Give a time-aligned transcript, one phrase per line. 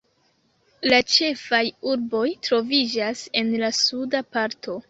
[0.91, 1.61] La ĉefaj
[1.93, 4.77] urboj troviĝas en la suda parto.